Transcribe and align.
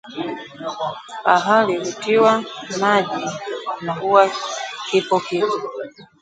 Pahali 1.25 1.77
hutiwa 1.77 2.43
maji 2.79 3.25
na 3.81 3.93
huwa 3.93 4.29
kipo 4.89 5.19
kitu 5.19 5.61